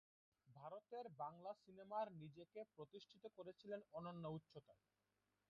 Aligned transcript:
ভারতের 0.49 1.05
বাংলা 1.17 1.51
সিনেমার 1.63 2.07
নিজেকে 2.13 2.59
প্রতিষ্ঠিত 2.75 3.23
করেছিলেন 3.37 3.79
অনন্য 3.91 4.23
উচ্চতায়। 4.29 4.83